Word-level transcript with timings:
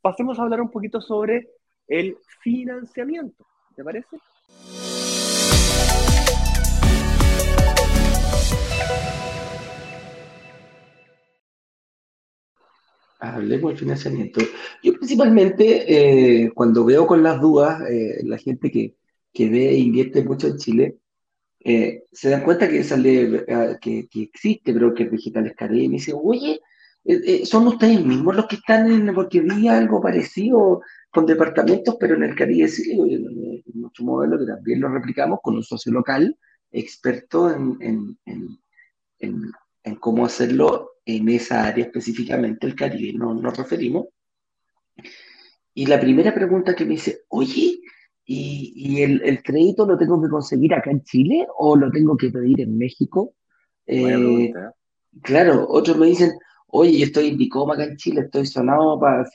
pasemos 0.00 0.38
a 0.38 0.42
hablar 0.42 0.60
un 0.60 0.70
poquito 0.70 1.00
sobre 1.00 1.48
el 1.86 2.16
financiamiento. 2.42 3.46
¿Te 3.74 3.84
parece? 3.84 4.16
Hablemos 13.20 13.70
del 13.72 13.78
financiamiento. 13.78 14.40
Yo 14.82 14.92
principalmente, 14.94 16.44
eh, 16.44 16.52
cuando 16.54 16.84
veo 16.84 17.06
con 17.06 17.22
las 17.22 17.40
dudas, 17.40 17.82
eh, 17.90 18.20
la 18.22 18.38
gente 18.38 18.70
que, 18.70 18.94
que 19.32 19.48
ve 19.48 19.70
e 19.70 19.78
invierte 19.78 20.22
mucho 20.22 20.46
en 20.46 20.56
Chile, 20.58 20.98
eh, 21.60 22.04
se 22.12 22.30
dan 22.30 22.44
cuenta 22.44 22.68
que 22.68 22.84
sale, 22.84 23.44
que, 23.80 24.08
que 24.08 24.22
existe 24.22 24.72
Broker 24.72 25.10
Digital 25.10 25.52
Caribe 25.56 25.84
y 25.84 25.88
me 25.88 25.98
oye, 26.14 26.60
son 27.44 27.66
ustedes 27.68 28.04
mismos 28.04 28.36
los 28.36 28.46
que 28.46 28.56
están 28.56 28.90
en, 28.90 29.14
porque 29.14 29.40
vi 29.40 29.68
algo 29.68 30.00
parecido 30.00 30.82
con 31.10 31.26
departamentos, 31.26 31.96
pero 31.98 32.16
en 32.16 32.24
el 32.24 32.34
Caribe 32.34 32.68
sí, 32.68 32.92
en 32.92 33.62
nuestro 33.80 34.04
modelo 34.04 34.38
que 34.38 34.46
también 34.46 34.80
lo 34.80 34.88
replicamos 34.88 35.40
con 35.42 35.56
un 35.56 35.62
socio 35.62 35.92
local 35.92 36.36
experto 36.70 37.50
en, 37.50 37.78
en, 37.80 38.18
en, 39.18 39.52
en 39.84 39.94
cómo 39.96 40.26
hacerlo 40.26 40.90
en 41.04 41.28
esa 41.30 41.66
área 41.66 41.86
específicamente, 41.86 42.66
el 42.66 42.74
Caribe, 42.74 43.18
no 43.18 43.32
nos 43.32 43.56
referimos. 43.56 44.08
Y 45.72 45.86
la 45.86 45.98
primera 45.98 46.34
pregunta 46.34 46.74
que 46.74 46.84
me 46.84 46.92
dice, 46.92 47.22
oye, 47.28 47.80
¿y, 48.26 49.02
el, 49.02 49.42
crédito 49.42 49.86
lo 49.86 49.96
tengo 49.96 50.20
que 50.20 50.28
conseguir 50.28 50.74
acá 50.74 50.90
en 50.90 51.02
Chile 51.02 51.46
o 51.56 51.76
lo 51.76 51.90
tengo 51.90 52.16
que 52.16 52.30
pedir 52.30 52.60
en 52.60 52.76
México? 52.76 53.34
Eh, 53.86 54.52
claro, 55.22 55.66
otros 55.68 55.96
me 55.96 56.06
dicen, 56.06 56.32
oye, 56.68 56.98
yo 56.98 57.06
estoy 57.06 57.28
en 57.28 57.38
Dicoma 57.38 57.74
acá 57.74 57.84
en 57.84 57.96
Chile, 57.96 58.22
estoy 58.22 58.46
sonado 58.46 58.98
para... 58.98 59.28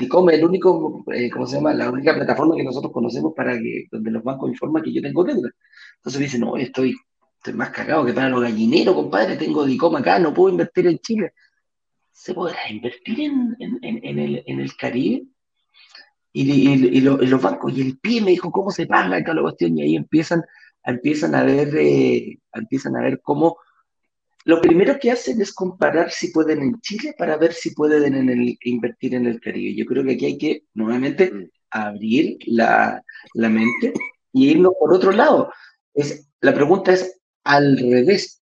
Dicoma 0.00 0.32
es 0.32 0.38
el 0.38 0.44
único, 0.44 1.04
eh, 1.12 1.30
¿cómo 1.30 1.46
se 1.46 1.56
llama? 1.56 1.72
La 1.72 1.90
única 1.90 2.14
plataforma 2.14 2.54
que 2.56 2.64
nosotros 2.64 2.92
conocemos 2.92 3.32
para 3.34 3.58
que, 3.58 3.86
donde 3.90 4.10
los 4.10 4.22
bancos 4.22 4.50
informan 4.50 4.82
que 4.82 4.92
yo 4.92 5.00
tengo 5.00 5.24
deuda. 5.24 5.50
Entonces 5.96 6.20
dicen, 6.20 6.42
no, 6.42 6.56
estoy 6.56 6.94
Estoy 7.38 7.54
más 7.54 7.70
cagado 7.70 8.04
que 8.04 8.12
para 8.12 8.28
los 8.28 8.42
gallineros, 8.42 8.94
compadre. 8.94 9.36
Tengo 9.36 9.64
Dicoma 9.64 10.00
acá, 10.00 10.18
no 10.18 10.34
puedo 10.34 10.50
invertir 10.50 10.88
en 10.88 10.98
Chile. 10.98 11.34
¿Se 12.10 12.34
podrá 12.34 12.58
invertir 12.68 13.20
en, 13.20 13.56
el, 13.80 14.76
Caribe? 14.76 15.24
Y, 16.32 17.00
los 17.00 17.42
bancos, 17.42 17.76
y 17.76 17.80
el 17.80 17.98
pie 17.98 18.20
me 18.20 18.32
dijo 18.32 18.50
cómo 18.50 18.72
se 18.72 18.86
paga 18.86 19.16
acá 19.16 19.34
la 19.34 19.42
cuestión, 19.42 19.78
y 19.78 19.82
ahí 19.82 19.96
empiezan, 19.96 20.42
empiezan 20.84 21.34
a 21.36 21.44
ver, 21.44 21.76
eh, 21.76 22.38
empiezan 22.52 22.96
a 22.96 23.02
ver 23.02 23.20
cómo. 23.22 23.56
Lo 24.48 24.62
primero 24.62 24.98
que 24.98 25.10
hacen 25.10 25.42
es 25.42 25.52
comparar 25.52 26.10
si 26.10 26.30
pueden 26.30 26.62
en 26.62 26.80
Chile 26.80 27.14
para 27.18 27.36
ver 27.36 27.52
si 27.52 27.74
pueden 27.74 28.14
en 28.14 28.56
invertir 28.62 29.14
en 29.14 29.26
el 29.26 29.42
Caribe. 29.42 29.74
Yo 29.74 29.84
creo 29.84 30.02
que 30.02 30.12
aquí 30.12 30.24
hay 30.24 30.38
que 30.38 30.64
nuevamente 30.72 31.30
mm. 31.30 31.50
abrir 31.70 32.38
la, 32.46 33.04
la 33.34 33.50
mente 33.50 33.92
y 34.32 34.52
irnos 34.52 34.72
por 34.80 34.94
otro 34.94 35.12
lado. 35.12 35.52
Es, 35.92 36.30
la 36.40 36.54
pregunta 36.54 36.94
es, 36.94 37.20
al 37.44 37.76
revés. 37.76 38.40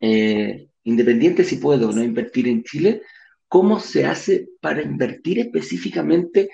Eh, 0.00 0.70
independiente 0.84 1.44
si 1.44 1.56
puedo 1.56 1.90
o 1.90 1.92
no 1.92 2.02
invertir 2.02 2.48
en 2.48 2.62
Chile, 2.62 3.02
¿cómo 3.48 3.80
se 3.80 4.06
hace 4.06 4.48
para 4.62 4.80
invertir 4.80 5.40
específicamente 5.40 6.48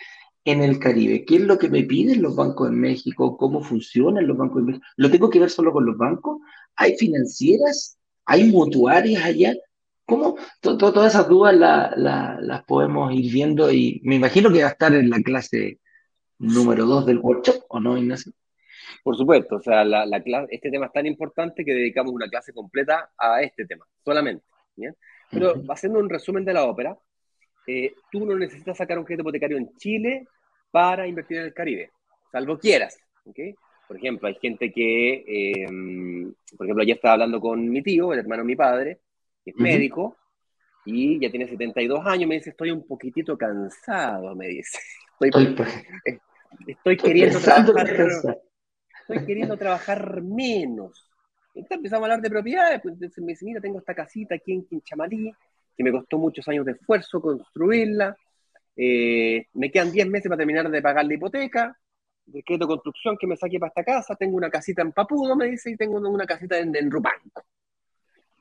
en 0.45 0.65
el 0.65 0.81
Caribe? 0.81 1.25
¿Qué 1.25 1.37
es 1.37 1.43
lo 1.43 1.61
que 1.61 1.69
me 1.69 1.85
piden 1.85 2.21
los 2.21 2.35
bancos 2.35 2.71
en 2.71 2.81
México? 2.81 3.37
¿Cómo 3.37 3.63
funcionan 3.63 4.27
los 4.27 4.37
bancos 4.37 4.59
en 4.59 4.67
México? 4.67 4.87
¿Lo 4.97 5.13
tengo 5.13 5.31
que 5.31 5.39
ver 5.39 5.51
solo 5.51 5.73
con 5.73 5.87
los 5.87 5.97
bancos? 5.97 6.39
¿Hay 6.75 6.97
financieras? 6.97 8.01
¿Hay 8.27 8.45
mutuarias 8.45 9.25
allá? 9.25 9.55
¿Cómo? 10.05 10.37
todas 10.61 11.15
esas 11.15 11.29
dudas 11.29 11.55
las 11.55 12.65
podemos 12.65 13.13
ir 13.15 13.33
viendo 13.33 13.73
y 13.73 14.01
me 14.05 14.17
imagino 14.17 14.53
que 14.53 14.63
va 14.63 14.69
a 14.69 14.73
estar 14.73 14.93
en 14.93 15.09
la 15.09 15.23
clase 15.23 15.79
número 16.39 16.85
2 16.87 17.07
del 17.07 17.19
workshop, 17.19 17.65
¿o 17.69 17.81
no, 17.81 17.97
Ignacio? 17.97 18.33
Por 19.03 19.17
supuesto, 19.17 19.57
o 19.57 19.61
sea, 19.61 19.85
la, 19.85 20.05
este 20.51 20.71
tema 20.71 20.87
es 20.87 20.93
tan 20.93 21.07
importante 21.07 21.65
que 21.65 21.73
dedicamos 21.73 22.13
una 22.13 22.29
clase 22.29 22.53
completa 22.53 23.11
a 23.17 23.43
este 23.43 23.65
tema, 23.65 23.87
solamente. 24.05 24.45
Pero 25.31 25.55
haciendo 25.69 25.99
un 25.99 26.11
resumen 26.11 26.45
de 26.45 26.53
la 26.53 26.65
ópera, 26.65 26.97
eh, 27.67 27.95
tú 28.11 28.27
no 28.27 28.37
necesitas 28.37 28.77
sacar 28.77 28.99
un 28.99 29.05
crédito 29.05 29.23
hipotecario 29.23 29.57
en 29.57 29.75
Chile 29.77 30.27
para 30.71 31.07
invertir 31.07 31.39
en 31.39 31.45
el 31.45 31.55
Caribe, 31.55 31.91
salvo 32.31 32.59
quieras. 32.59 32.99
¿okay? 33.25 33.55
Por 33.93 33.99
ejemplo, 33.99 34.27
hay 34.27 34.37
gente 34.37 34.73
que, 34.73 35.23
em, 35.27 36.33
por 36.57 36.67
ejemplo, 36.67 36.83
ayer 36.83 36.97
estaba 36.97 37.13
hablando 37.13 37.43
con 37.43 37.69
mi 37.69 37.83
tío, 37.83 38.15
el 38.15 38.21
hermano 38.21 38.43
de 38.43 38.47
mi 38.47 38.57
padre, 38.57 39.01
que 39.45 39.51
es 39.51 39.57
médico, 39.59 40.17
y 40.87 41.21
ya 41.21 41.29
tiene 41.31 41.47
72 41.47 42.01
años, 42.07 42.27
me 42.27 42.37
dice, 42.37 42.49
estoy 42.49 42.71
un 42.71 42.87
poquitito 42.87 43.37
cansado, 43.37 44.35
me 44.35 44.49
dice. 44.49 44.79
Estoy, 45.21 45.55
estoy 46.67 46.97
queriendo 46.97 47.39
trabajar 47.39 47.87
estoy 49.03 49.27
queriendo 49.27 49.57
trabajar 49.59 50.23
menos. 50.23 51.07
Entonces 51.55 51.77
empezamos 51.77 52.03
a 52.03 52.07
hablar 52.07 52.23
de 52.23 52.31
propiedades, 52.31 52.81
pues 52.83 52.99
me 52.99 53.33
dice, 53.33 53.45
mira, 53.45 53.61
tengo 53.61 53.79
esta 53.79 53.95
casita 53.95 54.37
aquí 54.37 54.55
en 54.55 54.65
Quinchamalí, 54.65 55.31
que 55.77 55.85
me 55.85 55.93
costó 55.93 56.17
muchos 56.17 56.49
años 56.49 56.65
de 56.65 56.73
esfuerzo 56.73 57.21
construirla, 57.21 58.17
eh, 58.75 59.49
me 59.53 59.71
quedan 59.71 59.93
10 59.93 60.09
meses 60.09 60.31
para 60.31 60.39
terminar 60.39 60.71
de 60.71 60.81
pagar 60.81 61.05
la 61.05 61.13
hipoteca, 61.13 61.79
decreto 62.27 62.65
de 62.65 62.69
construcción 62.69 63.17
que 63.19 63.27
me 63.27 63.37
saqué 63.37 63.59
para 63.59 63.69
esta 63.69 63.85
casa, 63.85 64.15
tengo 64.17 64.37
una 64.37 64.51
casita 64.51 64.83
en 64.83 64.93
Papudo, 64.93 65.37
me 65.37 65.47
dice, 65.47 65.71
y 65.71 65.77
tengo 65.77 65.99
una 65.99 66.27
casita 66.27 66.59
en, 66.59 66.75
en 66.75 66.91
Rupanco. 66.91 67.45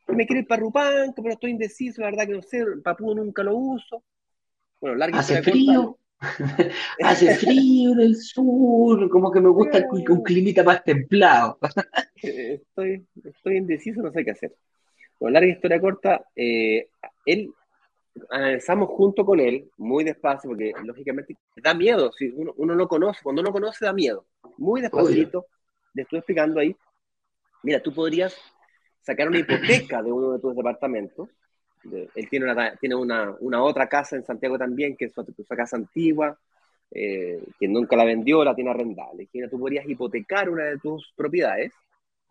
Me 0.07 0.25
quiero 0.25 0.41
ir 0.41 0.47
para 0.47 0.61
Rupanco, 0.61 1.21
pero 1.21 1.33
estoy 1.33 1.51
indeciso, 1.51 2.01
la 2.01 2.11
verdad 2.11 2.27
que 2.27 2.33
no 2.33 2.41
sé, 2.41 2.63
Papudo 2.83 3.15
nunca 3.15 3.43
lo 3.43 3.55
uso. 3.55 4.03
Bueno, 4.79 4.97
larga 4.97 5.19
Hace 5.19 5.41
frío. 5.41 5.97
Hace 7.03 7.35
frío 7.35 7.93
en 7.93 7.99
el 7.99 8.15
sur, 8.15 9.09
como 9.09 9.31
que 9.31 9.41
me 9.41 9.49
gusta 9.49 9.87
un 9.91 10.21
climita 10.23 10.63
más 10.63 10.83
templado. 10.83 11.57
estoy, 12.15 13.05
estoy 13.23 13.57
indeciso, 13.57 14.01
no 14.01 14.11
sé 14.11 14.23
qué 14.23 14.31
hacer. 14.31 14.55
Con 15.17 15.33
larga 15.33 15.49
historia 15.49 15.79
corta, 15.79 16.25
eh, 16.35 16.89
él 17.25 17.51
analizamos 18.29 18.89
junto 18.89 19.25
con 19.25 19.39
él, 19.39 19.69
muy 19.77 20.03
despacio, 20.03 20.49
porque 20.49 20.73
lógicamente 20.83 21.37
da 21.55 21.73
miedo, 21.73 22.11
si 22.11 22.27
uno, 22.29 22.53
uno 22.57 22.75
no 22.75 22.87
conoce, 22.87 23.21
cuando 23.23 23.41
uno 23.41 23.51
conoce 23.51 23.85
da 23.85 23.93
miedo. 23.93 24.25
Muy 24.57 24.81
despacito, 24.81 25.45
le 25.93 26.03
estoy 26.03 26.19
explicando 26.19 26.59
ahí, 26.59 26.75
mira, 27.63 27.81
tú 27.81 27.93
podrías 27.93 28.35
sacar 29.01 29.27
una 29.27 29.39
hipoteca 29.39 30.01
de 30.01 30.11
uno 30.11 30.33
de 30.33 30.39
tus 30.39 30.55
departamentos 30.55 31.29
él 31.83 32.29
tiene, 32.29 32.51
una, 32.51 32.75
tiene 32.75 32.95
una, 32.95 33.35
una, 33.39 33.63
otra 33.63 33.87
casa 33.87 34.15
en 34.15 34.23
Santiago 34.23 34.57
también, 34.57 34.95
que 34.95 35.05
es 35.05 35.13
su, 35.13 35.25
casa 35.47 35.77
antigua, 35.77 36.37
eh, 36.91 37.43
que 37.59 37.67
nunca 37.67 37.95
la 37.95 38.05
vendió, 38.05 38.43
la 38.43 38.55
tiene 38.55 38.69
arrendada. 38.69 39.11
Le 39.13 39.27
tú 39.47 39.59
podrías 39.59 39.87
hipotecar 39.87 40.49
una 40.49 40.65
de 40.65 40.77
tus 40.77 41.11
propiedades 41.15 41.73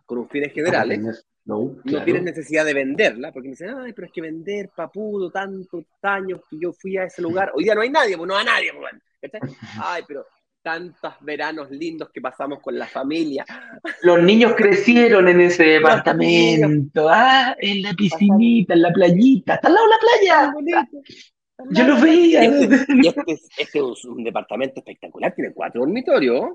con 0.07 0.19
un 0.19 0.29
fines 0.29 0.53
generales. 0.53 1.27
No, 1.50 2.05
tienes 2.05 2.22
necesidad 2.22 2.65
de 2.65 2.75
venderla, 2.75 3.33
porque 3.33 3.49
me 3.49 3.53
dicen, 3.53 3.75
ay, 3.77 3.93
pero 3.93 4.06
es 4.06 4.12
que 4.12 4.21
vender 4.21 4.71
papudo 4.75 5.31
tantos 5.31 5.84
años 6.03 6.41
que 6.49 6.59
yo 6.61 6.72
fui 6.72 6.97
a 6.97 7.05
ese 7.05 7.21
lugar. 7.22 7.50
Hoy 7.55 7.65
día 7.65 7.75
no 7.75 7.81
hay 7.81 7.91
nadie, 7.91 8.16
pues 8.16 8.28
no 8.28 8.37
hay 8.37 8.44
nadie, 8.44 8.72
pues, 8.72 8.93
Ay, 9.83 10.03
pero 10.06 10.25
tantos 10.62 11.15
veranos 11.22 11.71
lindos 11.71 12.10
que 12.10 12.21
pasamos 12.21 12.60
con 12.60 12.78
la 12.78 12.87
familia. 12.87 13.44
Los 14.03 14.22
niños 14.22 14.55
crecieron 14.56 15.27
en 15.28 15.41
ese 15.41 15.65
departamento, 15.65 17.09
ah, 17.09 17.56
en 17.59 17.83
la 17.83 17.94
piscinita, 17.94 18.75
en 18.75 18.83
la 18.83 18.93
playita, 18.93 19.55
está 19.55 19.69
al 19.69 19.75
lado 19.75 19.87
de 19.87 19.93
la 19.93 20.55
playa. 20.71 20.87
Yo 21.71 21.84
lo 21.84 22.00
veía. 22.00 22.44
Este, 22.44 22.75
este, 22.75 23.39
este, 23.59 23.78
es 23.78 24.05
un 24.05 24.22
departamento 24.22 24.81
espectacular, 24.81 25.34
tiene 25.34 25.53
cuatro 25.53 25.81
dormitorios. 25.81 26.50